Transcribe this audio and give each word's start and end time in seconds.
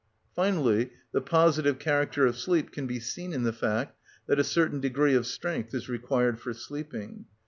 Finally, 0.35 0.89
the 1.11 1.21
positive 1.21 1.77
character 1.77 2.25
of 2.25 2.35
sleep 2.35 2.71
can 2.71 2.87
be 2.87 2.99
seen 2.99 3.31
in 3.33 3.43
the 3.43 3.53
fact 3.53 3.95
that 4.25 4.39
a 4.39 4.43
certain 4.43 4.79
degree 4.79 5.13
of 5.13 5.27
strength 5.27 5.75
is 5.75 5.87
required 5.87 6.39
for 6.39 6.55
sleeping. 6.55 7.25